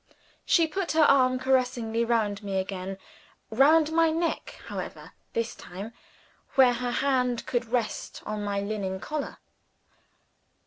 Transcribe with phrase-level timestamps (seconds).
[0.47, 2.97] _"She put her arm caressingly round me again
[3.51, 5.93] round my neck, however, this time,
[6.55, 9.37] where her hand could rest on my linen collar.